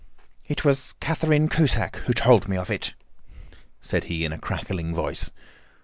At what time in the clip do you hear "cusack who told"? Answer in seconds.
1.47-2.47